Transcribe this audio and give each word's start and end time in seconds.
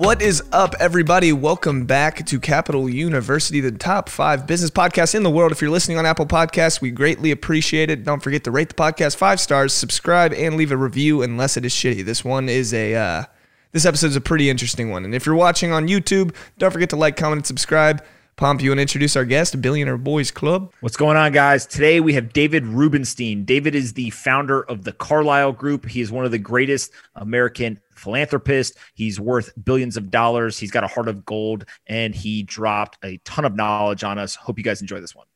What 0.00 0.22
is 0.22 0.42
up, 0.50 0.74
everybody? 0.80 1.30
Welcome 1.30 1.84
back 1.84 2.24
to 2.24 2.40
Capital 2.40 2.88
University, 2.88 3.60
the 3.60 3.70
top 3.70 4.08
five 4.08 4.46
business 4.46 4.70
podcast 4.70 5.14
in 5.14 5.24
the 5.24 5.30
world. 5.30 5.52
If 5.52 5.60
you're 5.60 5.70
listening 5.70 5.98
on 5.98 6.06
Apple 6.06 6.24
Podcasts, 6.24 6.80
we 6.80 6.90
greatly 6.90 7.30
appreciate 7.32 7.90
it. 7.90 8.02
Don't 8.02 8.22
forget 8.22 8.42
to 8.44 8.50
rate 8.50 8.70
the 8.70 8.74
podcast 8.76 9.16
five 9.16 9.40
stars, 9.40 9.74
subscribe, 9.74 10.32
and 10.32 10.56
leave 10.56 10.72
a 10.72 10.76
review 10.78 11.20
unless 11.20 11.58
it 11.58 11.66
is 11.66 11.74
shitty. 11.74 12.02
This 12.02 12.24
one 12.24 12.48
is 12.48 12.72
a, 12.72 12.94
uh, 12.94 13.24
this 13.72 13.84
episode 13.84 14.06
is 14.06 14.16
a 14.16 14.22
pretty 14.22 14.48
interesting 14.48 14.90
one. 14.90 15.04
And 15.04 15.14
if 15.14 15.26
you're 15.26 15.34
watching 15.34 15.70
on 15.70 15.86
YouTube, 15.86 16.34
don't 16.56 16.70
forget 16.70 16.88
to 16.88 16.96
like, 16.96 17.18
comment, 17.18 17.40
and 17.40 17.46
subscribe. 17.46 18.02
Pomp, 18.40 18.62
you 18.62 18.70
want 18.70 18.78
to 18.78 18.80
introduce 18.80 19.16
our 19.16 19.26
guest, 19.26 19.60
Billionaire 19.60 19.98
Boys 19.98 20.30
Club? 20.30 20.72
What's 20.80 20.96
going 20.96 21.18
on, 21.18 21.30
guys? 21.30 21.66
Today 21.66 22.00
we 22.00 22.14
have 22.14 22.32
David 22.32 22.64
Rubenstein. 22.64 23.44
David 23.44 23.74
is 23.74 23.92
the 23.92 24.08
founder 24.08 24.62
of 24.62 24.84
the 24.84 24.92
Carlyle 24.92 25.52
Group. 25.52 25.84
He 25.84 26.00
is 26.00 26.10
one 26.10 26.24
of 26.24 26.30
the 26.30 26.38
greatest 26.38 26.90
American 27.16 27.78
philanthropist. 27.94 28.78
He's 28.94 29.20
worth 29.20 29.52
billions 29.62 29.98
of 29.98 30.10
dollars. 30.10 30.58
He's 30.58 30.70
got 30.70 30.84
a 30.84 30.86
heart 30.86 31.08
of 31.08 31.26
gold, 31.26 31.66
and 31.86 32.14
he 32.14 32.42
dropped 32.42 32.96
a 33.04 33.18
ton 33.26 33.44
of 33.44 33.54
knowledge 33.54 34.04
on 34.04 34.18
us. 34.18 34.36
Hope 34.36 34.56
you 34.56 34.64
guys 34.64 34.80
enjoy 34.80 35.02
this 35.02 35.14
one. 35.14 35.26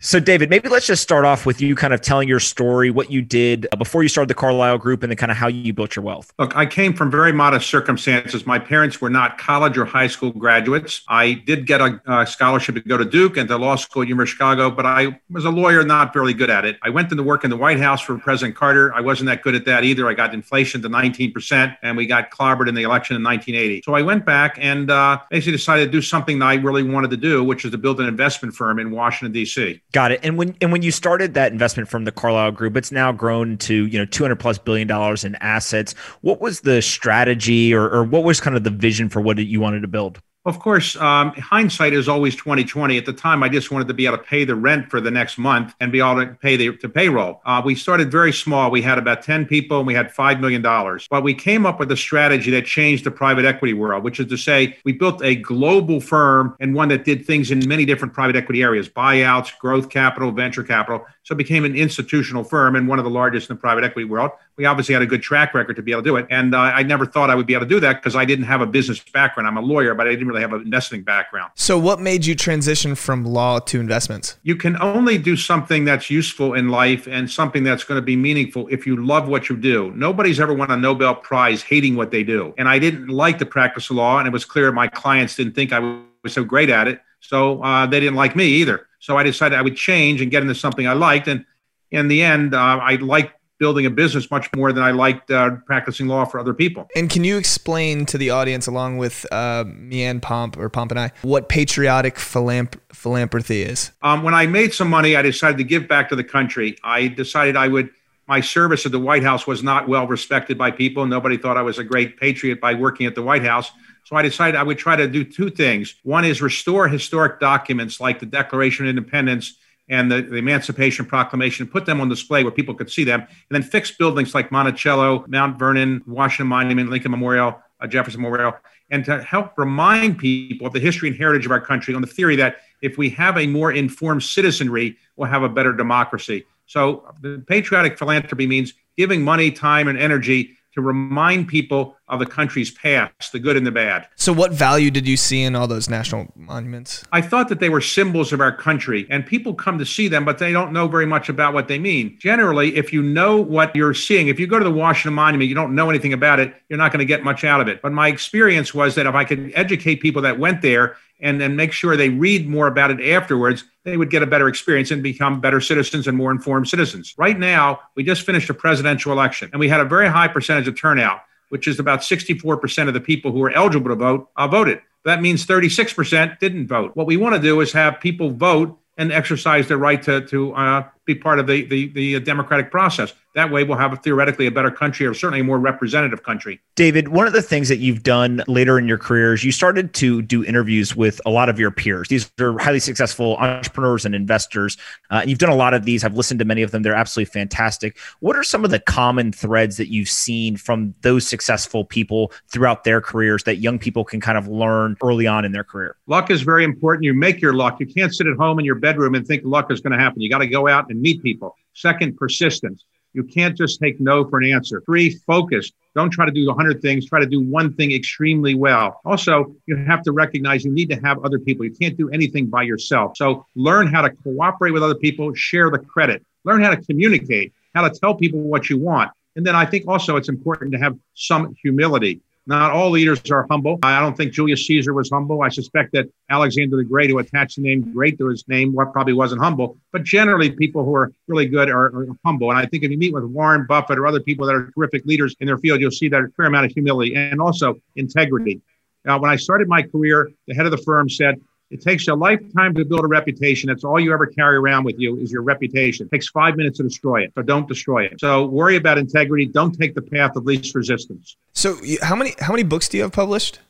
So, 0.00 0.20
David, 0.20 0.50
maybe 0.50 0.68
let's 0.68 0.86
just 0.86 1.02
start 1.02 1.24
off 1.24 1.46
with 1.46 1.62
you 1.62 1.74
kind 1.74 1.94
of 1.94 2.00
telling 2.00 2.28
your 2.28 2.40
story, 2.40 2.90
what 2.90 3.10
you 3.10 3.22
did 3.22 3.66
uh, 3.72 3.76
before 3.76 4.02
you 4.02 4.08
started 4.10 4.28
the 4.28 4.34
Carlyle 4.34 4.76
Group, 4.76 5.02
and 5.02 5.10
then 5.10 5.16
kind 5.16 5.32
of 5.32 5.38
how 5.38 5.46
you 5.46 5.72
built 5.72 5.96
your 5.96 6.04
wealth. 6.04 6.30
Look, 6.38 6.54
I 6.54 6.66
came 6.66 6.92
from 6.92 7.10
very 7.10 7.32
modest 7.32 7.70
circumstances. 7.70 8.44
My 8.44 8.58
parents 8.58 9.00
were 9.00 9.08
not 9.08 9.38
college 9.38 9.78
or 9.78 9.86
high 9.86 10.08
school 10.08 10.30
graduates. 10.30 11.02
I 11.08 11.32
did 11.46 11.66
get 11.66 11.80
a, 11.80 12.00
a 12.06 12.26
scholarship 12.26 12.74
to 12.74 12.82
go 12.82 12.98
to 12.98 13.04
Duke 13.04 13.38
and 13.38 13.48
to 13.48 13.56
law 13.56 13.76
school 13.76 14.02
at 14.02 14.08
University 14.08 14.34
of 14.34 14.36
Chicago, 14.36 14.70
but 14.70 14.84
I 14.84 15.18
was 15.30 15.46
a 15.46 15.50
lawyer, 15.50 15.82
not 15.84 16.12
very 16.12 16.34
good 16.34 16.50
at 16.50 16.66
it. 16.66 16.76
I 16.82 16.90
went 16.90 17.10
into 17.10 17.22
work 17.22 17.44
in 17.44 17.50
the 17.50 17.56
White 17.56 17.78
House 17.80 18.02
for 18.02 18.18
President 18.18 18.56
Carter. 18.56 18.92
I 18.94 19.00
wasn't 19.00 19.28
that 19.28 19.42
good 19.42 19.54
at 19.54 19.64
that 19.64 19.84
either. 19.84 20.06
I 20.08 20.14
got 20.14 20.34
inflation 20.34 20.82
to 20.82 20.90
19%, 20.90 21.76
and 21.82 21.96
we 21.96 22.06
got 22.06 22.30
clobbered 22.30 22.68
in 22.68 22.74
the 22.74 22.82
election 22.82 23.16
in 23.16 23.22
1980. 23.22 23.82
So 23.86 23.94
I 23.94 24.02
went 24.02 24.26
back 24.26 24.58
and 24.60 24.90
uh, 24.90 25.20
basically 25.30 25.52
decided 25.52 25.86
to 25.86 25.90
do 25.90 26.02
something 26.02 26.40
that 26.40 26.46
I 26.46 26.54
really 26.56 26.82
wanted 26.82 27.10
to 27.12 27.16
do, 27.16 27.42
which 27.42 27.64
is 27.64 27.70
to 27.70 27.78
build 27.78 28.00
an 28.00 28.06
investment 28.06 28.54
firm 28.54 28.78
in 28.78 28.90
Washington, 28.90 29.32
D.C. 29.32 29.80
Got 29.94 30.10
it. 30.10 30.20
And 30.24 30.36
when 30.36 30.56
and 30.60 30.72
when 30.72 30.82
you 30.82 30.90
started 30.90 31.34
that 31.34 31.52
investment 31.52 31.88
from 31.88 32.04
the 32.04 32.10
Carlyle 32.10 32.50
Group, 32.50 32.76
it's 32.76 32.90
now 32.90 33.12
grown 33.12 33.56
to 33.58 33.86
you 33.86 33.96
know 33.96 34.04
200 34.04 34.34
plus 34.34 34.58
billion 34.58 34.88
dollars 34.88 35.22
in 35.22 35.36
assets. 35.36 35.92
What 36.20 36.40
was 36.40 36.62
the 36.62 36.82
strategy, 36.82 37.72
or, 37.72 37.88
or 37.88 38.02
what 38.02 38.24
was 38.24 38.40
kind 38.40 38.56
of 38.56 38.64
the 38.64 38.70
vision 38.70 39.08
for 39.08 39.20
what 39.20 39.38
you 39.38 39.60
wanted 39.60 39.82
to 39.82 39.88
build? 39.88 40.20
Of 40.46 40.58
course, 40.58 40.94
um, 40.96 41.32
hindsight 41.32 41.94
is 41.94 42.06
always 42.06 42.36
2020. 42.36 42.98
At 42.98 43.06
the 43.06 43.14
time, 43.14 43.42
I 43.42 43.48
just 43.48 43.70
wanted 43.70 43.88
to 43.88 43.94
be 43.94 44.04
able 44.04 44.18
to 44.18 44.22
pay 44.22 44.44
the 44.44 44.54
rent 44.54 44.90
for 44.90 45.00
the 45.00 45.10
next 45.10 45.38
month 45.38 45.74
and 45.80 45.90
be 45.90 46.00
able 46.00 46.16
to 46.16 46.34
pay 46.34 46.56
the, 46.56 46.76
the 46.76 46.88
payroll. 46.90 47.40
Uh, 47.46 47.62
we 47.64 47.74
started 47.74 48.10
very 48.10 48.30
small. 48.30 48.70
We 48.70 48.82
had 48.82 48.98
about 48.98 49.22
10 49.22 49.46
people 49.46 49.78
and 49.78 49.86
we 49.86 49.94
had 49.94 50.12
$5 50.12 50.40
million. 50.40 50.60
But 50.60 51.22
we 51.22 51.32
came 51.32 51.64
up 51.64 51.80
with 51.80 51.90
a 51.92 51.96
strategy 51.96 52.50
that 52.50 52.66
changed 52.66 53.04
the 53.04 53.10
private 53.10 53.46
equity 53.46 53.72
world, 53.72 54.04
which 54.04 54.20
is 54.20 54.26
to 54.26 54.36
say, 54.36 54.76
we 54.84 54.92
built 54.92 55.24
a 55.24 55.34
global 55.34 55.98
firm 55.98 56.54
and 56.60 56.74
one 56.74 56.88
that 56.88 57.06
did 57.06 57.24
things 57.24 57.50
in 57.50 57.66
many 57.66 57.86
different 57.86 58.12
private 58.12 58.36
equity 58.36 58.62
areas 58.62 58.86
buyouts, 58.86 59.58
growth 59.58 59.88
capital, 59.88 60.30
venture 60.30 60.62
capital. 60.62 61.06
So 61.22 61.32
it 61.32 61.38
became 61.38 61.64
an 61.64 61.74
institutional 61.74 62.44
firm 62.44 62.76
and 62.76 62.86
one 62.86 62.98
of 62.98 63.06
the 63.06 63.10
largest 63.10 63.48
in 63.48 63.56
the 63.56 63.60
private 63.60 63.82
equity 63.82 64.04
world. 64.04 64.32
We 64.56 64.66
obviously 64.66 64.92
had 64.92 65.02
a 65.02 65.06
good 65.06 65.22
track 65.22 65.52
record 65.54 65.76
to 65.76 65.82
be 65.82 65.92
able 65.92 66.02
to 66.02 66.08
do 66.08 66.16
it. 66.16 66.26
And 66.30 66.54
uh, 66.54 66.58
I 66.58 66.82
never 66.82 67.06
thought 67.06 67.30
I 67.30 67.34
would 67.34 67.46
be 67.46 67.54
able 67.54 67.66
to 67.66 67.68
do 67.68 67.80
that 67.80 67.94
because 67.94 68.14
I 68.14 68.24
didn't 68.24 68.44
have 68.44 68.60
a 68.60 68.66
business 68.66 69.00
background. 69.00 69.48
I'm 69.48 69.56
a 69.56 69.60
lawyer, 69.60 69.94
but 69.94 70.06
I 70.06 70.10
didn't 70.10 70.28
really 70.28 70.40
have 70.40 70.52
an 70.52 70.62
investing 70.62 71.02
background. 71.02 71.50
So, 71.54 71.78
what 71.78 72.00
made 72.00 72.24
you 72.24 72.34
transition 72.34 72.94
from 72.94 73.24
law 73.24 73.58
to 73.58 73.80
investments? 73.80 74.38
You 74.42 74.56
can 74.56 74.80
only 74.80 75.18
do 75.18 75.36
something 75.36 75.84
that's 75.84 76.10
useful 76.10 76.54
in 76.54 76.68
life 76.68 77.06
and 77.06 77.30
something 77.30 77.64
that's 77.64 77.84
going 77.84 77.98
to 77.98 78.04
be 78.04 78.16
meaningful 78.16 78.68
if 78.68 78.86
you 78.86 79.04
love 79.04 79.28
what 79.28 79.48
you 79.48 79.56
do. 79.56 79.92
Nobody's 79.96 80.38
ever 80.38 80.54
won 80.54 80.70
a 80.70 80.76
Nobel 80.76 81.14
Prize 81.14 81.62
hating 81.62 81.96
what 81.96 82.10
they 82.10 82.22
do. 82.22 82.54
And 82.56 82.68
I 82.68 82.78
didn't 82.78 83.08
like 83.08 83.38
the 83.38 83.46
practice 83.46 83.90
of 83.90 83.96
law, 83.96 84.18
and 84.18 84.28
it 84.28 84.32
was 84.32 84.44
clear 84.44 84.70
my 84.72 84.88
clients 84.88 85.36
didn't 85.36 85.54
think 85.54 85.72
I 85.72 85.80
was 86.22 86.32
so 86.32 86.44
great 86.44 86.70
at 86.70 86.88
it. 86.88 87.00
So, 87.20 87.62
uh, 87.62 87.86
they 87.86 88.00
didn't 88.00 88.16
like 88.16 88.36
me 88.36 88.46
either. 88.46 88.86
So 89.04 89.18
I 89.18 89.22
decided 89.22 89.58
I 89.58 89.60
would 89.60 89.76
change 89.76 90.22
and 90.22 90.30
get 90.30 90.42
into 90.42 90.54
something 90.54 90.86
I 90.86 90.94
liked. 90.94 91.28
And 91.28 91.44
in 91.90 92.08
the 92.08 92.22
end, 92.22 92.54
uh, 92.54 92.78
I 92.80 92.96
liked 92.96 93.34
building 93.58 93.86
a 93.86 93.90
business 93.90 94.30
much 94.30 94.48
more 94.54 94.72
than 94.72 94.82
I 94.82 94.90
liked 94.90 95.30
uh, 95.30 95.56
practicing 95.66 96.08
law 96.08 96.24
for 96.24 96.40
other 96.40 96.54
people. 96.54 96.88
And 96.96 97.08
can 97.08 97.24
you 97.24 97.36
explain 97.36 98.06
to 98.06 98.18
the 98.18 98.30
audience, 98.30 98.66
along 98.66 98.98
with 98.98 99.26
uh, 99.32 99.64
me 99.66 100.04
and 100.04 100.20
Pomp 100.20 100.56
or 100.56 100.68
Pomp 100.68 100.90
and 100.90 101.00
I, 101.00 101.12
what 101.22 101.48
patriotic 101.48 102.16
philanth- 102.16 102.78
philanthropy 102.92 103.62
is? 103.62 103.92
Um, 104.02 104.22
when 104.22 104.34
I 104.34 104.46
made 104.46 104.74
some 104.74 104.88
money, 104.88 105.16
I 105.16 105.22
decided 105.22 105.58
to 105.58 105.64
give 105.64 105.86
back 105.88 106.08
to 106.08 106.16
the 106.16 106.24
country. 106.24 106.76
I 106.82 107.08
decided 107.08 107.56
I 107.56 107.68
would. 107.68 107.90
My 108.26 108.40
service 108.40 108.86
at 108.86 108.92
the 108.92 108.98
White 108.98 109.22
House 109.22 109.46
was 109.46 109.62
not 109.62 109.86
well 109.86 110.06
respected 110.06 110.56
by 110.56 110.70
people. 110.70 111.06
Nobody 111.06 111.36
thought 111.36 111.58
I 111.58 111.62
was 111.62 111.78
a 111.78 111.84
great 111.84 112.18
patriot 112.18 112.58
by 112.58 112.72
working 112.72 113.06
at 113.06 113.14
the 113.14 113.22
White 113.22 113.44
House. 113.44 113.70
So 114.04 114.16
I 114.16 114.22
decided 114.22 114.56
I 114.56 114.62
would 114.62 114.78
try 114.78 114.96
to 114.96 115.06
do 115.06 115.24
two 115.24 115.50
things. 115.50 115.94
One 116.04 116.24
is 116.24 116.40
restore 116.40 116.88
historic 116.88 117.38
documents 117.38 118.00
like 118.00 118.20
the 118.20 118.26
Declaration 118.26 118.86
of 118.86 118.90
Independence 118.90 119.58
and 119.88 120.10
the, 120.10 120.22
the, 120.22 120.36
Emancipation 120.36 121.04
Proclamation, 121.04 121.66
put 121.66 121.84
them 121.86 122.00
on 122.00 122.08
display 122.08 122.42
where 122.42 122.52
people 122.52 122.74
could 122.74 122.90
see 122.90 123.04
them, 123.04 123.20
and 123.20 123.28
then 123.50 123.62
fix 123.62 123.90
buildings 123.90 124.34
like 124.34 124.50
Monticello, 124.50 125.24
Mount 125.28 125.58
Vernon, 125.58 126.02
Washington 126.06 126.46
Monument, 126.46 126.88
Lincoln 126.90 127.10
Memorial, 127.10 127.60
uh, 127.80 127.86
Jefferson 127.86 128.22
Memorial, 128.22 128.54
and 128.90 129.04
to 129.04 129.22
help 129.22 129.56
remind 129.58 130.18
people 130.18 130.66
of 130.66 130.72
the 130.72 130.80
history 130.80 131.08
and 131.08 131.18
heritage 131.18 131.46
of 131.46 131.52
our 131.52 131.60
country 131.60 131.94
on 131.94 132.00
the 132.00 132.06
theory 132.06 132.36
that 132.36 132.56
if 132.82 132.96
we 132.98 133.10
have 133.10 133.36
a 133.36 133.46
more 133.46 133.72
informed 133.72 134.22
citizenry, 134.22 134.96
we'll 135.16 135.28
have 135.28 135.42
a 135.42 135.48
better 135.48 135.72
democracy. 135.72 136.44
So 136.66 137.04
the 137.20 137.44
patriotic 137.46 137.98
philanthropy 137.98 138.46
means 138.46 138.74
giving 138.96 139.22
money, 139.22 139.50
time, 139.50 139.88
and 139.88 139.98
energy 139.98 140.56
to 140.74 140.80
remind 140.80 141.48
people 141.48 141.96
of 142.08 142.18
the 142.18 142.26
country's 142.26 142.70
past, 142.70 143.32
the 143.32 143.38
good 143.38 143.56
and 143.56 143.66
the 143.66 143.70
bad. 143.70 144.06
So, 144.16 144.32
what 144.32 144.52
value 144.52 144.90
did 144.90 145.08
you 145.08 145.16
see 145.16 145.42
in 145.42 145.56
all 145.56 145.66
those 145.66 145.88
national 145.88 146.30
monuments? 146.36 147.04
I 147.12 147.22
thought 147.22 147.48
that 147.48 147.60
they 147.60 147.70
were 147.70 147.80
symbols 147.80 148.32
of 148.32 148.40
our 148.40 148.54
country, 148.54 149.06
and 149.10 149.24
people 149.24 149.54
come 149.54 149.78
to 149.78 149.86
see 149.86 150.08
them, 150.08 150.24
but 150.24 150.38
they 150.38 150.52
don't 150.52 150.72
know 150.72 150.86
very 150.86 151.06
much 151.06 151.28
about 151.28 151.54
what 151.54 151.68
they 151.68 151.78
mean. 151.78 152.18
Generally, 152.18 152.76
if 152.76 152.92
you 152.92 153.02
know 153.02 153.40
what 153.40 153.74
you're 153.74 153.94
seeing, 153.94 154.28
if 154.28 154.38
you 154.38 154.46
go 154.46 154.58
to 154.58 154.64
the 154.64 154.70
Washington 154.70 155.14
Monument, 155.14 155.48
you 155.48 155.54
don't 155.54 155.74
know 155.74 155.88
anything 155.88 156.12
about 156.12 156.40
it, 156.40 156.54
you're 156.68 156.78
not 156.78 156.92
going 156.92 156.98
to 156.98 157.06
get 157.06 157.24
much 157.24 157.44
out 157.44 157.60
of 157.60 157.68
it. 157.68 157.80
But 157.80 157.92
my 157.92 158.08
experience 158.08 158.74
was 158.74 158.94
that 158.96 159.06
if 159.06 159.14
I 159.14 159.24
could 159.24 159.52
educate 159.54 159.96
people 159.96 160.22
that 160.22 160.38
went 160.38 160.62
there 160.62 160.96
and 161.24 161.40
then 161.40 161.56
make 161.56 161.72
sure 161.72 161.96
they 161.96 162.10
read 162.10 162.46
more 162.46 162.66
about 162.66 162.90
it 162.90 163.00
afterwards, 163.12 163.64
they 163.82 163.96
would 163.96 164.10
get 164.10 164.22
a 164.22 164.26
better 164.26 164.46
experience 164.46 164.90
and 164.90 165.02
become 165.02 165.40
better 165.40 165.58
citizens 165.58 166.06
and 166.06 166.16
more 166.16 166.30
informed 166.30 166.68
citizens. 166.68 167.14
Right 167.16 167.38
now, 167.38 167.80
we 167.96 168.04
just 168.04 168.26
finished 168.26 168.50
a 168.50 168.54
presidential 168.54 169.10
election 169.10 169.48
and 169.52 169.58
we 169.58 169.68
had 169.68 169.80
a 169.80 169.86
very 169.86 170.06
high 170.06 170.28
percentage 170.28 170.68
of 170.68 170.78
turnout, 170.78 171.22
which 171.48 171.66
is 171.66 171.80
about 171.80 172.00
64% 172.00 172.88
of 172.88 172.94
the 172.94 173.00
people 173.00 173.32
who 173.32 173.42
are 173.42 173.50
eligible 173.50 173.88
to 173.88 173.96
vote 173.96 174.28
uh, 174.36 174.46
voted. 174.46 174.82
That 175.06 175.22
means 175.22 175.46
36% 175.46 176.38
didn't 176.38 176.66
vote. 176.66 176.94
What 176.94 177.06
we 177.06 177.16
want 177.16 177.34
to 177.34 177.40
do 177.40 177.60
is 177.62 177.72
have 177.72 178.00
people 178.00 178.30
vote 178.30 178.78
and 178.98 179.10
exercise 179.10 179.66
their 179.66 179.78
right 179.78 180.02
to, 180.02 180.20
to 180.26 180.54
uh, 180.54 180.88
be 181.06 181.14
part 181.14 181.38
of 181.38 181.46
the, 181.46 181.64
the, 181.64 181.88
the 181.88 182.20
democratic 182.20 182.70
process. 182.70 183.14
That 183.34 183.50
way, 183.50 183.64
we'll 183.64 183.78
have 183.78 183.92
a, 183.92 183.96
theoretically 183.96 184.46
a 184.46 184.50
better 184.50 184.70
country, 184.70 185.06
or 185.06 185.12
certainly 185.12 185.40
a 185.40 185.44
more 185.44 185.58
representative 185.58 186.22
country. 186.22 186.60
David, 186.76 187.08
one 187.08 187.26
of 187.26 187.32
the 187.32 187.42
things 187.42 187.68
that 187.68 187.78
you've 187.78 188.04
done 188.04 188.42
later 188.46 188.78
in 188.78 188.86
your 188.86 188.98
career 188.98 189.34
is 189.34 189.42
you 189.42 189.50
started 189.50 189.92
to 189.94 190.22
do 190.22 190.44
interviews 190.44 190.94
with 190.94 191.20
a 191.26 191.30
lot 191.30 191.48
of 191.48 191.58
your 191.58 191.72
peers. 191.72 192.08
These 192.08 192.30
are 192.40 192.56
highly 192.58 192.78
successful 192.78 193.36
entrepreneurs 193.38 194.04
and 194.04 194.14
investors. 194.14 194.76
Uh, 195.10 195.16
and 195.16 195.30
you've 195.30 195.40
done 195.40 195.50
a 195.50 195.56
lot 195.56 195.74
of 195.74 195.84
these. 195.84 196.04
I've 196.04 196.14
listened 196.14 196.38
to 196.38 196.44
many 196.44 196.62
of 196.62 196.70
them. 196.70 196.82
They're 196.82 196.94
absolutely 196.94 197.32
fantastic. 197.32 197.98
What 198.20 198.36
are 198.36 198.44
some 198.44 198.64
of 198.64 198.70
the 198.70 198.78
common 198.78 199.32
threads 199.32 199.78
that 199.78 199.88
you've 199.88 200.08
seen 200.08 200.56
from 200.56 200.94
those 201.02 201.26
successful 201.26 201.84
people 201.84 202.32
throughout 202.48 202.84
their 202.84 203.00
careers 203.00 203.42
that 203.44 203.56
young 203.56 203.80
people 203.80 204.04
can 204.04 204.20
kind 204.20 204.38
of 204.38 204.46
learn 204.46 204.96
early 205.02 205.26
on 205.26 205.44
in 205.44 205.50
their 205.50 205.64
career? 205.64 205.96
Luck 206.06 206.30
is 206.30 206.42
very 206.42 206.62
important. 206.62 207.04
You 207.04 207.14
make 207.14 207.40
your 207.40 207.52
luck. 207.52 207.80
You 207.80 207.86
can't 207.86 208.14
sit 208.14 208.28
at 208.28 208.36
home 208.36 208.60
in 208.60 208.64
your 208.64 208.76
bedroom 208.76 209.16
and 209.16 209.26
think 209.26 209.42
luck 209.44 209.72
is 209.72 209.80
going 209.80 209.92
to 209.92 209.98
happen. 209.98 210.20
You 210.20 210.30
got 210.30 210.38
to 210.38 210.46
go 210.46 210.68
out 210.68 210.88
and 210.88 211.00
meet 211.00 211.20
people. 211.22 211.56
Second, 211.72 212.16
persistence. 212.16 212.84
You 213.14 213.24
can't 213.24 213.56
just 213.56 213.80
take 213.80 214.00
no 214.00 214.28
for 214.28 214.38
an 214.38 214.52
answer. 214.52 214.82
Three, 214.84 215.10
focus. 215.26 215.72
Don't 215.94 216.10
try 216.10 216.26
to 216.26 216.32
do 216.32 216.46
100 216.46 216.82
things. 216.82 217.06
Try 217.06 217.20
to 217.20 217.26
do 217.26 217.40
one 217.40 217.72
thing 217.74 217.92
extremely 217.92 218.54
well. 218.54 219.00
Also, 219.04 219.54
you 219.66 219.76
have 219.76 220.02
to 220.02 220.12
recognize 220.12 220.64
you 220.64 220.72
need 220.72 220.90
to 220.90 220.96
have 220.96 221.24
other 221.24 221.38
people. 221.38 221.64
You 221.64 221.72
can't 221.72 221.96
do 221.96 222.10
anything 222.10 222.46
by 222.46 222.62
yourself. 222.62 223.16
So 223.16 223.46
learn 223.54 223.86
how 223.86 224.02
to 224.02 224.10
cooperate 224.10 224.72
with 224.72 224.82
other 224.82 224.96
people, 224.96 225.32
share 225.34 225.70
the 225.70 225.78
credit, 225.78 226.24
learn 226.44 226.62
how 226.62 226.70
to 226.70 226.76
communicate, 226.76 227.52
how 227.74 227.88
to 227.88 227.98
tell 227.98 228.14
people 228.14 228.40
what 228.40 228.68
you 228.68 228.78
want. 228.78 229.12
And 229.36 229.46
then 229.46 229.54
I 229.56 229.64
think 229.64 229.86
also 229.88 230.16
it's 230.16 230.28
important 230.28 230.72
to 230.72 230.78
have 230.78 230.98
some 231.14 231.54
humility. 231.62 232.20
Not 232.46 232.72
all 232.72 232.90
leaders 232.90 233.22
are 233.30 233.46
humble. 233.50 233.78
I 233.82 234.00
don't 234.00 234.14
think 234.14 234.32
Julius 234.32 234.66
Caesar 234.66 234.92
was 234.92 235.08
humble. 235.10 235.40
I 235.40 235.48
suspect 235.48 235.92
that 235.92 236.10
Alexander 236.28 236.76
the 236.76 236.84
Great, 236.84 237.08
who 237.08 237.18
attached 237.18 237.56
the 237.56 237.62
name 237.62 237.90
great 237.92 238.18
to 238.18 238.28
his 238.28 238.46
name, 238.48 238.74
probably 238.74 239.14
wasn't 239.14 239.40
humble. 239.40 239.78
But 239.92 240.02
generally, 240.02 240.50
people 240.50 240.84
who 240.84 240.94
are 240.94 241.10
really 241.26 241.46
good 241.46 241.70
are, 241.70 241.86
are, 241.86 242.06
humble. 242.22 242.50
And 242.50 242.58
I 242.58 242.66
think 242.66 242.82
if 242.82 242.90
you 242.90 242.98
meet 242.98 243.14
with 243.14 243.24
Warren 243.24 243.64
Buffett 243.66 243.98
or 243.98 244.06
other 244.06 244.20
people 244.20 244.46
that 244.46 244.54
are 244.54 244.70
terrific 244.72 245.06
leaders 245.06 245.34
in 245.40 245.46
their 245.46 245.56
field, 245.56 245.80
you'll 245.80 245.90
see 245.90 246.08
that 246.08 246.20
a 246.20 246.28
fair 246.36 246.46
amount 246.46 246.66
of 246.66 246.72
humility 246.72 247.14
and 247.14 247.40
also 247.40 247.80
integrity. 247.96 248.60
Now, 249.06 249.18
when 249.18 249.30
I 249.30 249.36
started 249.36 249.66
my 249.66 249.82
career, 249.82 250.30
the 250.46 250.54
head 250.54 250.66
of 250.66 250.70
the 250.70 250.78
firm 250.78 251.08
said, 251.08 251.40
it 251.70 251.80
takes 251.80 252.06
a 252.08 252.14
lifetime 252.14 252.74
to 252.74 252.84
build 252.84 253.04
a 253.04 253.08
reputation. 253.08 253.68
That's 253.68 253.84
all 253.84 253.98
you 253.98 254.12
ever 254.12 254.26
carry 254.26 254.56
around 254.56 254.84
with 254.84 254.96
you 254.98 255.16
is 255.18 255.32
your 255.32 255.42
reputation. 255.42 256.06
It 256.06 256.10
takes 256.10 256.28
five 256.28 256.56
minutes 256.56 256.78
to 256.78 256.84
destroy 256.84 257.22
it. 257.22 257.32
So 257.34 257.42
don't 257.42 257.66
destroy 257.66 258.04
it. 258.04 258.20
So 258.20 258.46
worry 258.46 258.76
about 258.76 258.98
integrity. 258.98 259.46
Don't 259.46 259.76
take 259.76 259.94
the 259.94 260.02
path 260.02 260.36
of 260.36 260.44
least 260.44 260.74
resistance. 260.74 261.36
So 261.52 261.76
how 262.02 262.14
many 262.14 262.34
how 262.38 262.52
many 262.52 262.62
books 262.62 262.88
do 262.88 262.98
you 262.98 263.02
have 263.02 263.12
published? 263.12 263.60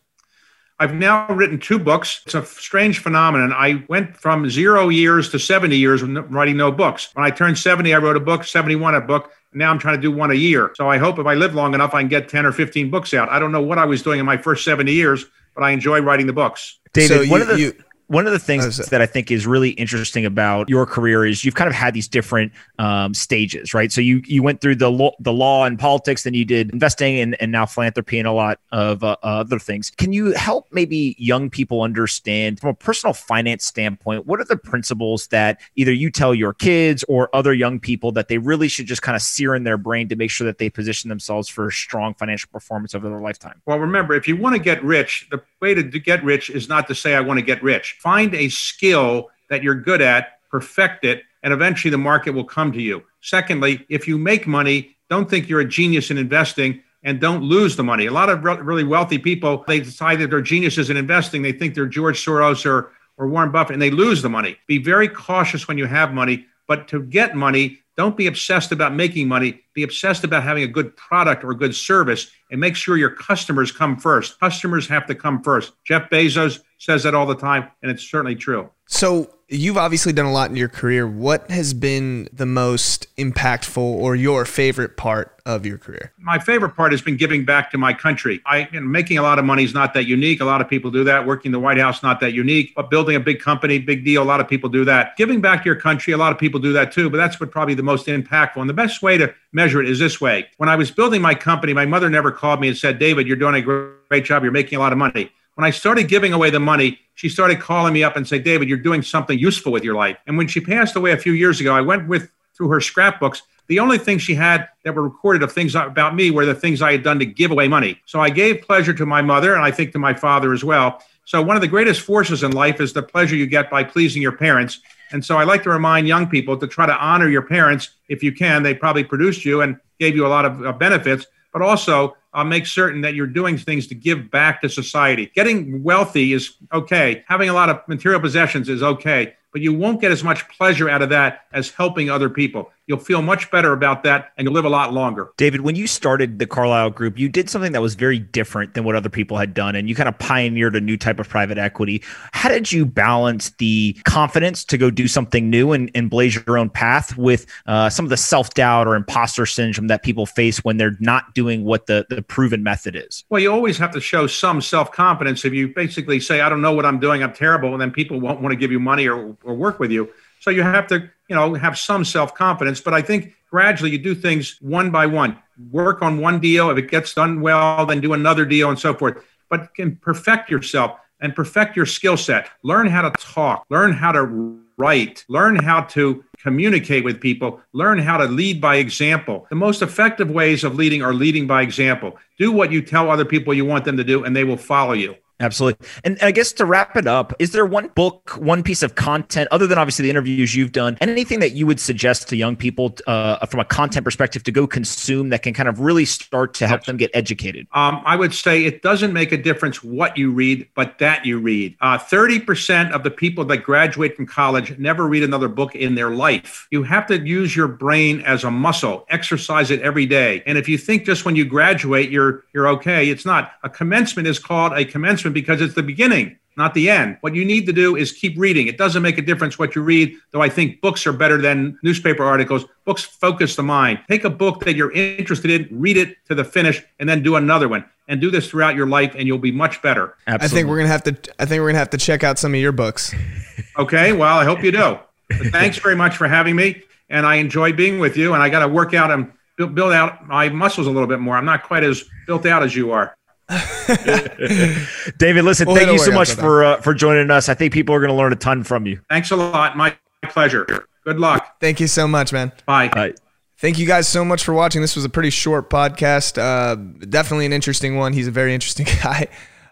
I've 0.79 0.94
now 0.94 1.29
written 1.29 1.61
two 1.61 1.79
books. 1.79 2.23
It's 2.26 2.35
a 2.35 2.44
strange 2.44 2.99
phenomenon. 2.99 3.52
I 3.52 3.85
went 3.88 4.17
from 4.17 4.50
zero 4.50 4.88
years 4.88 5.31
to 5.31 5.38
70 5.38 5.76
years 5.76 6.02
writing 6.02 6.56
no 6.56 6.73
books. 6.73 7.11
When 7.14 7.25
I 7.25 7.31
turned 7.31 7.56
70, 7.56 7.94
I 7.94 7.99
wrote 7.99 8.17
a 8.17 8.20
book, 8.20 8.43
71 8.43 8.96
a 8.96 9.00
book. 9.00 9.31
Now 9.52 9.70
I'm 9.70 9.79
trying 9.79 9.96
to 9.96 10.02
do 10.02 10.11
one 10.11 10.32
a 10.32 10.35
year. 10.35 10.73
So 10.75 10.91
I 10.91 10.99
hope 10.99 11.20
if 11.20 11.26
I 11.26 11.35
live 11.35 11.55
long 11.55 11.75
enough, 11.75 11.94
I 11.94 12.00
can 12.00 12.08
get 12.08 12.29
10 12.29 12.44
or 12.44 12.50
15 12.50 12.91
books 12.91 13.14
out. 13.14 13.29
I 13.29 13.38
don't 13.38 13.52
know 13.52 13.62
what 13.62 13.79
I 13.79 13.85
was 13.85 14.02
doing 14.02 14.19
in 14.19 14.26
my 14.26 14.37
first 14.37 14.64
70 14.64 14.93
years, 14.93 15.26
but 15.54 15.64
I 15.64 15.70
enjoy 15.70 16.00
writing 16.00 16.26
the 16.26 16.32
books. 16.32 16.78
David, 16.92 17.26
so 17.26 17.30
one 17.30 17.42
of 17.42 17.48
the 17.48 17.58
you, 17.58 17.84
one 18.06 18.26
of 18.26 18.32
the 18.32 18.38
things 18.38 18.76
that 18.76 19.00
I 19.00 19.06
think 19.06 19.30
is 19.30 19.46
really 19.46 19.70
interesting 19.70 20.26
about 20.26 20.68
your 20.68 20.84
career 20.86 21.24
is 21.24 21.44
you've 21.44 21.54
kind 21.54 21.68
of 21.68 21.74
had 21.74 21.94
these 21.94 22.08
different 22.08 22.52
um, 22.78 23.14
stages, 23.14 23.72
right? 23.72 23.90
So 23.90 24.00
you 24.00 24.22
you 24.26 24.42
went 24.42 24.60
through 24.60 24.76
the 24.76 24.90
law, 24.90 25.12
the 25.20 25.32
law 25.32 25.64
and 25.64 25.78
politics, 25.78 26.24
then 26.24 26.34
you 26.34 26.44
did 26.44 26.70
investing 26.72 27.18
and, 27.18 27.40
and 27.40 27.50
now 27.50 27.66
philanthropy 27.66 28.18
and 28.18 28.28
a 28.28 28.32
lot 28.32 28.60
of 28.72 29.02
uh, 29.02 29.16
other 29.22 29.58
things. 29.58 29.90
Can 29.90 30.12
you 30.12 30.32
help 30.32 30.68
maybe 30.70 31.16
young 31.18 31.48
people 31.48 31.82
understand 31.82 32.60
from 32.60 32.70
a 32.70 32.74
personal 32.74 33.14
finance 33.14 33.64
standpoint 33.64 34.26
what 34.26 34.40
are 34.40 34.44
the 34.44 34.56
principles 34.56 35.28
that 35.28 35.60
either 35.76 35.92
you 35.92 36.10
tell 36.10 36.34
your 36.34 36.52
kids 36.52 37.04
or 37.08 37.34
other 37.34 37.54
young 37.54 37.80
people 37.80 38.12
that 38.12 38.28
they 38.28 38.38
really 38.38 38.68
should 38.68 38.86
just 38.86 39.02
kind 39.02 39.16
of 39.16 39.22
sear 39.22 39.54
in 39.54 39.64
their 39.64 39.78
brain 39.78 40.08
to 40.08 40.16
make 40.16 40.30
sure 40.30 40.44
that 40.46 40.58
they 40.58 40.68
position 40.68 41.08
themselves 41.08 41.48
for 41.48 41.70
strong 41.70 42.14
financial 42.14 42.48
performance 42.52 42.94
over 42.94 43.08
their 43.08 43.20
lifetime? 43.20 43.60
Well, 43.66 43.78
remember, 43.78 44.14
if 44.14 44.28
you 44.28 44.36
want 44.36 44.56
to 44.56 44.62
get 44.62 44.82
rich, 44.84 45.26
the 45.30 45.42
way 45.60 45.74
to 45.74 45.82
get 45.82 46.22
rich 46.22 46.50
is 46.50 46.68
not 46.68 46.86
to 46.88 46.94
say 46.94 47.14
I 47.14 47.20
want 47.20 47.38
to 47.38 47.44
get 47.44 47.62
rich 47.62 47.94
Find 48.00 48.35
a 48.35 48.49
skill 48.49 49.31
that 49.50 49.62
you're 49.62 49.75
good 49.75 50.00
at, 50.00 50.41
perfect 50.50 51.05
it, 51.05 51.23
and 51.43 51.52
eventually 51.52 51.91
the 51.91 51.99
market 51.99 52.31
will 52.31 52.44
come 52.44 52.73
to 52.73 52.81
you. 52.81 53.02
Secondly, 53.20 53.85
if 53.88 54.08
you 54.08 54.19
make 54.19 54.46
money, 54.46 54.96
don't 55.11 55.29
think 55.29 55.49
you're 55.49 55.61
a 55.61 55.69
genius 55.69 56.11
in 56.11 56.19
investing 56.19 56.82
and 57.02 57.20
don't 57.20 57.43
lose 57.43 57.76
the 57.76 57.85
money. 57.85 58.06
A 58.06 58.11
lot 58.11 58.31
of 58.31 58.43
really 58.44 58.85
wealthy 58.85 59.19
people, 59.19 59.62
they 59.67 59.81
decide 59.81 60.19
that 60.20 60.31
they're 60.31 60.41
geniuses 60.41 60.88
in 60.88 60.96
investing. 60.96 61.43
They 61.43 61.52
think 61.52 61.75
they're 61.75 61.87
George 61.87 62.25
Soros 62.25 62.64
or, 62.64 62.93
or 63.19 63.29
Warren 63.29 63.52
Buffett 63.52 63.75
and 63.75 63.82
they 63.82 63.91
lose 63.91 64.23
the 64.23 64.31
money. 64.31 64.56
Be 64.67 64.79
very 64.79 65.08
cautious 65.08 65.69
when 65.69 65.76
you 65.76 65.87
have 65.87 66.14
money, 66.14 66.46
but 66.67 66.88
to 66.88 67.02
get 67.02 67.37
money, 67.37 67.81
don't 67.96 68.17
be 68.17 68.26
obsessed 68.26 68.73
about 68.73 68.94
making 68.94 69.29
money. 69.29 69.61
Be 69.74 69.82
obsessed 69.82 70.24
about 70.24 70.42
having 70.42 70.62
a 70.62 70.68
good 70.68 70.96
product 70.96 71.44
or 71.44 71.50
a 71.50 71.56
good 71.56 71.74
service 71.74 72.30
and 72.50 72.60
make 72.60 72.76
sure 72.76 72.96
your 72.96 73.10
customers 73.10 73.72
come 73.72 73.96
first. 73.96 74.38
Customers 74.40 74.86
have 74.88 75.06
to 75.06 75.14
come 75.14 75.42
first. 75.42 75.72
Jeff 75.84 76.08
Bezos 76.10 76.60
says 76.78 77.02
that 77.02 77.14
all 77.14 77.26
the 77.26 77.36
time, 77.36 77.68
and 77.82 77.90
it's 77.90 78.08
certainly 78.08 78.36
true. 78.36 78.70
So, 78.86 79.30
you've 79.48 79.76
obviously 79.76 80.12
done 80.12 80.26
a 80.26 80.32
lot 80.32 80.50
in 80.50 80.56
your 80.56 80.68
career. 80.68 81.06
What 81.06 81.50
has 81.50 81.74
been 81.74 82.28
the 82.32 82.46
most 82.46 83.06
impactful 83.16 83.78
or 83.78 84.14
your 84.16 84.44
favorite 84.44 84.96
part 84.96 85.40
of 85.46 85.66
your 85.66 85.78
career? 85.78 86.12
My 86.18 86.38
favorite 86.38 86.70
part 86.70 86.92
has 86.92 87.02
been 87.02 87.16
giving 87.16 87.44
back 87.44 87.70
to 87.70 87.78
my 87.78 87.92
country. 87.92 88.40
I 88.46 88.68
you 88.72 88.80
know, 88.80 88.86
making 88.86 89.18
a 89.18 89.22
lot 89.22 89.38
of 89.38 89.44
money 89.44 89.64
is 89.64 89.74
not 89.74 89.94
that 89.94 90.06
unique. 90.06 90.40
A 90.40 90.44
lot 90.44 90.60
of 90.60 90.68
people 90.68 90.90
do 90.90 91.04
that. 91.04 91.26
Working 91.26 91.52
the 91.52 91.60
White 91.60 91.78
House 91.78 92.02
not 92.02 92.20
that 92.20 92.32
unique. 92.32 92.72
But 92.74 92.90
building 92.90 93.16
a 93.16 93.20
big 93.20 93.40
company, 93.40 93.78
big 93.78 94.04
deal. 94.04 94.22
A 94.22 94.24
lot 94.24 94.40
of 94.40 94.48
people 94.48 94.70
do 94.70 94.84
that. 94.84 95.16
Giving 95.16 95.40
back 95.40 95.62
to 95.62 95.66
your 95.66 95.76
country, 95.76 96.12
a 96.12 96.16
lot 96.16 96.32
of 96.32 96.38
people 96.38 96.60
do 96.60 96.72
that 96.72 96.92
too. 96.92 97.10
But 97.10 97.18
that's 97.18 97.38
what 97.38 97.50
probably 97.50 97.74
the 97.74 97.82
most 97.82 98.06
impactful. 98.06 98.56
And 98.56 98.68
the 98.68 98.74
best 98.74 99.02
way 99.02 99.18
to 99.18 99.34
measure 99.52 99.63
it 99.72 99.88
is 99.88 99.99
this 99.99 100.20
way. 100.20 100.46
When 100.56 100.69
I 100.69 100.76
was 100.76 100.90
building 100.90 101.22
my 101.22 101.34
company, 101.34 101.72
my 101.72 101.87
mother 101.87 102.11
never 102.11 102.31
called 102.31 102.61
me 102.61 102.69
and 102.69 102.76
said, 102.76 102.99
"David, 102.99 103.26
you're 103.26 103.37
doing 103.37 103.55
a 103.55 103.62
great 103.62 104.25
job. 104.25 104.43
You're 104.43 104.52
making 104.52 104.76
a 104.76 104.81
lot 104.81 104.93
of 104.93 104.99
money." 104.99 105.31
When 105.55 105.64
I 105.64 105.70
started 105.70 106.08
giving 106.08 106.32
away 106.32 106.50
the 106.50 106.61
money, 106.61 106.99
she 107.14 107.28
started 107.28 107.61
calling 107.61 107.93
me 107.93 108.02
up 108.02 108.16
and 108.16 108.26
say, 108.26 108.38
David, 108.40 108.69
you're 108.69 108.76
doing 108.78 109.02
something 109.02 109.38
useful 109.38 109.70
with 109.70 109.84
your 109.84 109.94
life. 109.94 110.16
And 110.26 110.37
when 110.37 110.49
she 110.49 110.61
passed 110.61 110.96
away 110.96 111.12
a 111.12 111.16
few 111.16 111.32
years 111.32 111.61
ago, 111.61 111.75
I 111.75 111.81
went 111.81 112.08
with 112.08 112.28
through 112.56 112.69
her 112.69 112.81
scrapbooks. 112.81 113.43
The 113.66 113.78
only 113.78 113.99
thing 113.99 114.19
she 114.19 114.34
had 114.34 114.69
that 114.84 114.94
were 114.94 115.02
recorded 115.02 115.43
of 115.43 115.52
things 115.52 115.75
about 115.75 116.14
me 116.14 116.31
were 116.31 116.44
the 116.44 116.55
things 116.55 116.82
I 116.82 116.93
had 116.93 117.02
done 117.02 117.19
to 117.20 117.26
give 117.26 117.50
away 117.50 117.69
money. 117.69 118.00
So 118.05 118.20
I 118.20 118.31
gave 118.31 118.62
pleasure 118.62 118.93
to 118.94 119.06
my 119.06 119.22
mother 119.22 119.55
and 119.55 119.64
I 119.64 119.70
think 119.70 119.93
to 119.93 119.99
my 119.99 120.12
father 120.12 120.52
as 120.52 120.64
well. 120.64 121.02
So 121.25 121.40
one 121.40 121.56
of 121.56 121.62
the 121.62 121.69
greatest 121.69 122.02
forces 122.02 122.43
in 122.43 122.52
life 122.52 122.81
is 122.81 122.93
the 122.93 123.02
pleasure 123.02 123.37
you 123.37 123.46
get 123.46 123.70
by 123.70 123.84
pleasing 123.84 124.20
your 124.20 124.32
parents. 124.32 124.81
And 125.12 125.24
so 125.24 125.36
I 125.36 125.44
like 125.44 125.62
to 125.64 125.70
remind 125.70 126.08
young 126.08 126.26
people 126.28 126.56
to 126.56 126.66
try 126.66 126.86
to 126.86 126.96
honor 126.96 127.28
your 127.28 127.42
parents 127.42 127.90
if 128.08 128.22
you 128.22 128.32
can. 128.32 128.62
They 128.62 128.74
probably 128.74 129.04
produced 129.04 129.44
you 129.44 129.62
and 129.62 129.78
gave 129.98 130.16
you 130.16 130.26
a 130.26 130.28
lot 130.28 130.44
of 130.44 130.64
uh, 130.64 130.72
benefits, 130.72 131.26
but 131.52 131.62
also 131.62 132.16
uh, 132.34 132.44
make 132.44 132.66
certain 132.66 133.00
that 133.02 133.14
you're 133.14 133.26
doing 133.26 133.56
things 133.56 133.86
to 133.86 133.94
give 133.94 134.31
back 134.31 134.60
to 134.62 134.69
society. 134.69 135.31
Getting 135.34 135.82
wealthy 135.82 136.32
is 136.32 136.56
okay. 136.72 137.25
Having 137.28 137.48
a 137.48 137.54
lot 137.54 137.70
of 137.70 137.81
material 137.88 138.20
possessions 138.20 138.69
is 138.69 138.82
okay, 138.82 139.34
but 139.52 139.62
you 139.62 139.72
won't 139.72 140.00
get 140.00 140.10
as 140.10 140.25
much 140.25 140.46
pleasure 140.48 140.90
out 140.90 141.00
of 141.00 141.08
that 141.10 141.46
as 141.52 141.70
helping 141.70 142.10
other 142.10 142.28
people. 142.28 142.72
You'll 142.86 142.98
feel 142.98 143.22
much 143.22 143.50
better 143.50 143.72
about 143.72 144.02
that 144.02 144.32
and 144.36 144.44
you'll 144.44 144.52
live 144.52 144.66
a 144.66 144.69
lot 144.70 144.92
longer. 144.92 145.31
David, 145.38 145.62
when 145.62 145.75
you 145.75 145.86
started 145.86 146.38
the 146.38 146.46
Carlyle 146.46 146.90
Group, 146.90 147.19
you 147.19 147.31
did 147.31 147.48
something 147.48 147.72
that 147.72 147.81
was 147.81 147.94
very 147.94 148.19
different 148.19 148.75
than 148.75 148.84
what 148.84 148.94
other 148.94 149.08
people 149.08 149.38
had 149.38 149.54
done, 149.54 149.75
and 149.75 149.88
you 149.88 149.94
kind 149.94 150.08
of 150.08 150.19
pioneered 150.19 150.76
a 150.76 150.81
new 150.82 150.98
type 150.98 151.19
of 151.19 151.26
private 151.26 151.56
equity. 151.56 152.02
How 152.32 152.50
did 152.50 152.70
you 152.72 152.84
balance 152.84 153.50
the 153.58 153.96
confidence 154.04 154.64
to 154.66 154.76
go 154.76 154.90
do 154.90 155.08
something 155.08 155.48
new 155.48 155.72
and, 155.72 155.90
and 155.94 156.10
blaze 156.10 156.34
your 156.34 156.58
own 156.58 156.69
path 156.69 157.16
with 157.16 157.46
uh, 157.66 157.88
some 157.88 158.04
of 158.04 158.10
the 158.10 158.19
self 158.19 158.52
doubt 158.52 158.86
or 158.86 158.96
imposter 158.96 159.46
syndrome 159.46 159.86
that 159.86 160.02
people 160.02 160.26
face 160.26 160.62
when 160.62 160.76
they're 160.76 160.96
not 161.00 161.32
doing 161.34 161.64
what 161.64 161.86
the, 161.86 162.04
the 162.10 162.20
proven 162.28 162.62
method 162.62 162.96
is? 162.96 163.24
Well, 163.30 163.40
you 163.40 163.52
always 163.52 163.78
have 163.78 163.92
to 163.92 164.00
show 164.00 164.26
some 164.26 164.60
self 164.60 164.92
confidence. 164.92 165.44
If 165.44 165.52
you 165.52 165.68
basically 165.68 166.20
say, 166.20 166.40
I 166.40 166.48
don't 166.48 166.62
know 166.62 166.72
what 166.72 166.86
I'm 166.86 166.98
doing, 166.98 167.22
I'm 167.22 167.32
terrible, 167.32 167.72
and 167.72 167.80
then 167.80 167.90
people 167.90 168.20
won't 168.20 168.40
want 168.40 168.52
to 168.52 168.56
give 168.56 168.72
you 168.72 168.80
money 168.80 169.08
or, 169.08 169.36
or 169.44 169.54
work 169.54 169.78
with 169.78 169.90
you. 169.90 170.10
So 170.40 170.50
you 170.50 170.62
have 170.62 170.86
to 170.88 171.10
you 171.28 171.36
know, 171.36 171.54
have 171.54 171.78
some 171.78 172.04
self 172.04 172.34
confidence. 172.34 172.80
But 172.80 172.94
I 172.94 173.02
think 173.02 173.34
gradually 173.50 173.90
you 173.90 173.98
do 173.98 174.14
things 174.14 174.58
one 174.60 174.90
by 174.90 175.06
one. 175.06 175.38
Work 175.70 176.02
on 176.02 176.20
one 176.20 176.40
deal. 176.40 176.70
If 176.70 176.78
it 176.78 176.90
gets 176.90 177.14
done 177.14 177.40
well, 177.40 177.86
then 177.86 178.00
do 178.00 178.12
another 178.12 178.44
deal 178.44 178.70
and 178.70 178.78
so 178.78 178.94
forth. 178.94 179.24
But 179.48 179.74
can 179.74 179.96
perfect 179.96 180.50
yourself 180.50 180.98
and 181.20 181.34
perfect 181.34 181.76
your 181.76 181.86
skill 181.86 182.16
set. 182.16 182.48
Learn 182.62 182.86
how 182.86 183.08
to 183.08 183.10
talk. 183.10 183.64
Learn 183.70 183.92
how 183.92 184.12
to 184.12 184.60
write. 184.76 185.24
Learn 185.28 185.56
how 185.56 185.82
to 185.82 186.24
communicate 186.38 187.04
with 187.04 187.20
people. 187.20 187.60
Learn 187.72 187.98
how 187.98 188.16
to 188.18 188.24
lead 188.24 188.60
by 188.60 188.76
example. 188.76 189.46
The 189.50 189.56
most 189.56 189.82
effective 189.82 190.30
ways 190.30 190.64
of 190.64 190.74
leading 190.74 191.02
are 191.02 191.14
leading 191.14 191.46
by 191.46 191.62
example. 191.62 192.16
Do 192.38 192.52
what 192.52 192.72
you 192.72 192.82
tell 192.82 193.10
other 193.10 193.24
people 193.24 193.54
you 193.54 193.64
want 193.64 193.84
them 193.84 193.96
to 193.96 194.04
do, 194.04 194.24
and 194.24 194.34
they 194.34 194.44
will 194.44 194.56
follow 194.56 194.92
you. 194.92 195.16
Absolutely. 195.40 195.84
And 196.04 196.16
I 196.22 196.31
guess 196.31 196.52
to 196.52 196.64
wrap 196.64 196.96
it 196.96 197.08
up, 197.08 197.34
is 197.40 197.50
there 197.50 197.66
one 197.66 197.88
book, 197.88 198.31
one 198.38 198.62
piece 198.62 198.84
of 198.84 198.94
content, 198.94 199.48
other 199.50 199.66
than 199.66 199.78
obviously 199.78 200.04
the 200.04 200.10
interviews 200.10 200.54
you've 200.54 200.70
done, 200.70 200.96
anything 201.00 201.40
that 201.40 201.52
you 201.52 201.66
would 201.66 201.81
suggest 201.81 202.28
to 202.28 202.36
young 202.36 202.54
people 202.54 202.94
uh, 203.08 203.44
from 203.46 203.58
a 203.58 203.64
content 203.64 204.04
perspective 204.04 204.44
to 204.44 204.52
go 204.52 204.69
consume 204.69 205.31
that 205.31 205.42
can 205.42 205.52
kind 205.52 205.69
of 205.69 205.81
really 205.81 206.04
start 206.04 206.54
to 206.54 206.69
help 206.69 206.84
them 206.84 206.96
get 206.96 207.10
educated? 207.14 207.66
Um, 207.72 208.00
I 208.04 208.14
would 208.14 208.32
say 208.32 208.64
it 208.64 208.82
doesn't 208.82 209.12
make 209.12 209.32
a 209.32 209.36
difference 209.36 209.82
what 209.82 210.17
you 210.17 210.31
read, 210.31 210.69
but 210.76 210.98
that 211.00 211.26
you 211.26 211.41
read. 211.41 211.76
Uh, 211.81 211.98
30% 211.98 212.93
of 212.93 213.03
the 213.03 213.10
people 213.10 213.44
that 213.46 213.58
graduate 213.58 214.14
from 214.14 214.26
college 214.26 214.79
never 214.79 215.08
read 215.08 215.24
another 215.24 215.48
book 215.48 215.74
in 215.74 215.96
their 215.96 216.10
life. 216.10 216.69
You 216.70 216.84
have 216.84 217.06
to 217.08 217.19
use 217.19 217.56
your 217.56 217.67
brain 217.67 218.20
as 218.20 218.44
a 218.44 218.53
muscle, 218.53 219.05
exercise 219.08 219.72
it 219.72 219.82
every 219.82 220.06
day. 220.06 220.44
And 220.46 220.56
if 220.56 220.69
you 220.69 220.79
think 220.79 221.05
just 221.05 221.24
when 221.24 221.34
you 221.34 221.44
graduate, 221.44 222.10
you're, 222.10 222.44
you're 222.55 222.69
okay, 222.69 223.08
it's 223.08 223.24
not. 223.24 223.55
A 223.64 223.69
commencement 223.69 224.29
is 224.29 224.38
called 224.38 224.72
a 224.74 224.84
commencement 225.24 225.34
because 225.34 225.60
it's 225.60 225.74
the 225.74 225.82
beginning, 225.82 226.38
not 226.56 226.74
the 226.74 226.90
end. 226.90 227.16
What 227.20 227.34
you 227.34 227.44
need 227.44 227.66
to 227.66 227.72
do 227.72 227.96
is 227.96 228.12
keep 228.12 228.38
reading. 228.38 228.66
It 228.66 228.78
doesn't 228.78 229.02
make 229.02 229.19
a 229.19 229.22
difference 229.22 229.58
what 229.58 229.74
you 229.74 229.82
read, 229.82 230.14
though 230.31 230.43
I 230.43 230.48
think 230.48 230.81
books 230.81 231.06
are 231.06 231.12
better 231.12 231.40
than 231.40 231.78
newspaper 231.82 232.24
articles. 232.24 232.64
Books 232.84 233.02
focus 233.02 233.56
the 233.56 233.62
mind. 233.62 234.00
Take 234.08 234.24
a 234.24 234.31
book 234.31 234.64
that 234.64 234.74
you're 234.76 234.93
interested 234.93 235.50
in, 235.50 235.69
read 235.70 235.96
it 235.96 236.16
to 236.26 236.34
the 236.34 236.44
finish, 236.44 236.82
and 236.98 237.08
then 237.08 237.22
do 237.22 237.36
another 237.36 237.69
one. 237.69 237.84
And 238.06 238.20
do 238.20 238.31
this 238.31 238.50
throughout 238.50 238.76
your 238.76 238.86
life, 238.86 239.14
and 239.16 239.26
you'll 239.26 239.38
be 239.38 239.50
much 239.50 239.81
better. 239.81 240.14
Absolutely. 240.26 240.44
I 240.44 240.48
think 240.48 240.69
we're 240.69 240.76
gonna 240.76 240.88
have 240.90 241.04
to. 241.04 241.16
I 241.38 241.46
think 241.46 241.62
we're 241.62 241.69
gonna 241.69 241.78
have 241.78 241.90
to 241.90 241.96
check 241.96 242.22
out 242.22 242.38
some 242.38 242.52
of 242.52 242.60
your 242.60 242.72
books. 242.72 243.14
okay. 243.78 244.12
Well, 244.12 244.36
I 244.36 244.44
hope 244.44 244.62
you 244.62 244.72
do. 244.72 244.98
But 245.31 245.46
thanks 245.52 245.78
very 245.78 245.96
much 245.96 246.19
for 246.19 246.28
having 246.28 246.54
me, 246.54 246.82
and 247.08 247.24
I 247.24 247.36
enjoy 247.36 247.72
being 247.72 247.98
with 247.98 248.19
you. 248.19 248.34
And 248.34 248.43
I 248.43 248.50
got 248.50 248.58
to 248.58 248.69
work 248.69 248.93
out 248.93 249.10
and 249.10 249.32
build 249.56 249.94
out 249.94 250.28
my 250.28 250.50
muscles 250.50 250.86
a 250.86 250.90
little 250.90 251.08
bit 251.08 251.19
more. 251.19 251.34
I'm 251.34 251.46
not 251.46 251.62
quite 251.62 251.82
as 251.82 252.04
built 252.26 252.44
out 252.44 252.62
as 252.62 252.76
you 252.76 252.93
are. 252.93 253.16
David, 255.19 255.44
listen, 255.44 255.67
well, 255.67 255.77
thank 255.77 255.91
you 255.91 255.99
so 255.99 256.13
much 256.13 256.31
for 256.31 256.65
uh, 256.65 256.81
for 256.81 256.94
joining 256.94 257.31
us. 257.31 257.49
I 257.49 257.55
think 257.55 257.73
people 257.73 257.94
are 257.94 258.01
going 258.01 258.11
to 258.11 258.17
learn 258.17 258.32
a 258.32 258.37
ton 258.37 258.65
from 258.65 258.87
you. 258.87 259.01
Thanks 259.08 259.31
a 259.31 259.37
lot. 259.37 259.77
My 259.77 259.96
pleasure. 260.25 260.87
Good 261.05 261.20
luck. 261.20 261.61
Thank 261.61 261.81
you 261.81 261.87
so 261.87 262.08
much, 262.08 262.32
man. 262.32 262.53
Bye. 262.67 262.89
Bye. 262.89 263.15
Thank 263.58 263.79
you 263.79 263.87
guys 263.87 264.08
so 264.08 264.25
much 264.25 264.44
for 264.44 264.53
watching. 264.53 264.81
This 264.81 264.96
was 264.96 265.05
a 265.05 265.08
pretty 265.08 265.31
short 265.31 265.70
podcast. 265.70 266.39
Uh, 266.39 266.75
definitely 267.06 267.46
an 267.46 267.53
interesting 267.53 267.96
one. 267.96 268.13
He's 268.13 268.27
a 268.27 268.31
very 268.31 268.53
interesting 268.55 268.87
guy. 269.03 269.29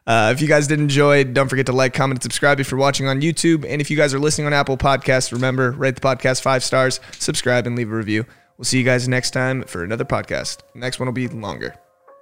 Uh, 0.07 0.33
if 0.35 0.41
you 0.41 0.49
guys 0.49 0.67
did 0.67 0.81
enjoy, 0.81 1.25
don't 1.25 1.49
forget 1.49 1.67
to 1.67 1.73
like, 1.73 1.95
comment, 1.95 2.19
and 2.19 2.23
subscribe 2.23 2.59
if 2.59 2.71
you're 2.71 2.81
watching 2.81 3.07
on 3.07 3.21
YouTube. 3.21 3.65
And 3.69 3.81
if 3.81 3.91
you 3.91 3.97
guys 3.97 4.13
are 4.15 4.19
listening 4.19 4.47
on 4.47 4.53
Apple 4.53 4.77
Podcasts, 4.77 5.33
remember, 5.33 5.73
rate 5.73 5.95
the 5.95 6.01
podcast 6.01 6.43
five 6.43 6.65
stars, 6.65 7.01
subscribe, 7.19 7.67
and 7.67 7.77
leave 7.77 7.91
a 7.91 7.97
review. 7.97 8.25
We'll 8.59 8.65
see 8.65 8.79
you 8.79 8.85
guys 8.85 9.09
next 9.09 9.31
time 9.31 9.63
for 9.65 9.83
another 9.85 10.05
podcast. 10.05 10.59
Next 10.75 10.99
one 10.99 11.07
will 11.07 11.13
be 11.13 11.29
longer. 11.29 11.75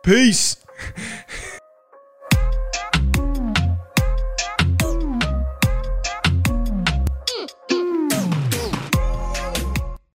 Peace. 0.03 0.57